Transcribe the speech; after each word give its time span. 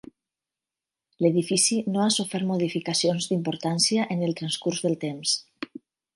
L'edifici 1.25 1.77
no 1.95 2.01
ha 2.05 2.07
sofert 2.15 2.47
modificacions 2.53 3.29
d'importància 3.33 4.09
en 4.17 4.25
el 4.31 4.35
transcurs 4.41 4.83
del 4.89 4.99
temps. 5.07 5.37